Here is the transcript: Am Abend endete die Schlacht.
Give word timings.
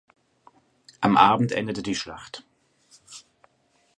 Am 0.99 1.15
Abend 1.15 1.51
endete 1.51 1.83
die 1.83 1.93
Schlacht. 1.93 2.43